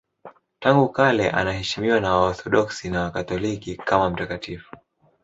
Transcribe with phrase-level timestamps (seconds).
[0.59, 4.75] Tangu kale anaheshimiwa na Waorthodoksi na Wakatoliki kama mtakatifu.